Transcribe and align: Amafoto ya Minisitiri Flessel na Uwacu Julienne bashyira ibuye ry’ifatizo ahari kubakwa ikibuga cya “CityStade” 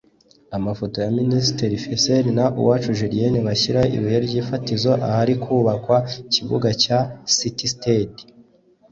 Amafoto 0.57 0.97
ya 1.05 1.11
Minisitiri 1.19 1.81
Flessel 1.83 2.25
na 2.37 2.45
Uwacu 2.59 2.89
Julienne 2.99 3.39
bashyira 3.47 3.81
ibuye 3.95 4.17
ry’ifatizo 4.25 4.91
ahari 5.07 5.33
kubakwa 5.43 5.97
ikibuga 6.21 6.69
cya 6.83 6.99
“CityStade” 7.37 8.21